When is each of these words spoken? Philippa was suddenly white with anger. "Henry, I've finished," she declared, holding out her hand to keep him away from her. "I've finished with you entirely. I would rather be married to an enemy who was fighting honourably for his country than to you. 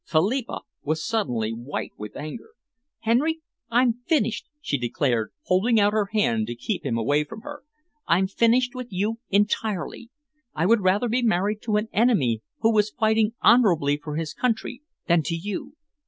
Philippa 0.03 0.61
was 0.81 1.05
suddenly 1.05 1.51
white 1.53 1.93
with 1.95 2.15
anger. 2.17 2.53
"Henry, 3.01 3.41
I've 3.69 3.99
finished," 4.07 4.47
she 4.59 4.79
declared, 4.79 5.29
holding 5.43 5.79
out 5.79 5.93
her 5.93 6.07
hand 6.11 6.47
to 6.47 6.55
keep 6.55 6.83
him 6.83 6.97
away 6.97 7.23
from 7.23 7.41
her. 7.41 7.61
"I've 8.07 8.31
finished 8.31 8.73
with 8.73 8.87
you 8.89 9.19
entirely. 9.29 10.09
I 10.55 10.65
would 10.65 10.81
rather 10.81 11.07
be 11.07 11.21
married 11.21 11.61
to 11.65 11.77
an 11.77 11.87
enemy 11.93 12.41
who 12.61 12.73
was 12.73 12.89
fighting 12.89 13.33
honourably 13.43 13.95
for 13.95 14.15
his 14.15 14.33
country 14.33 14.81
than 15.05 15.21
to 15.21 15.35
you. 15.35 15.73